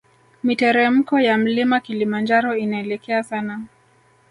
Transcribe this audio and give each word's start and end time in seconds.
Miteremko 0.43 1.19
ya 1.19 1.37
mlima 1.37 1.79
kilimanjaro 1.79 2.55
inaelekea 2.55 3.23
sana 3.23 3.61